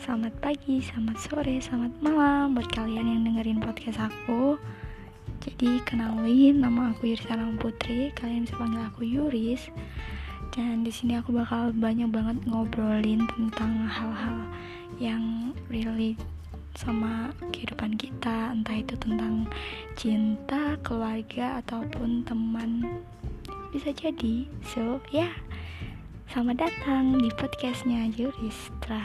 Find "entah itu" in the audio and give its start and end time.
18.56-18.96